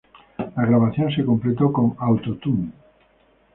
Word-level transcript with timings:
La 0.57 0.65
grabación 0.65 1.11
se 1.11 1.23
completó 1.23 1.71
con 1.71 1.93
Auto-Tune. 1.99 2.71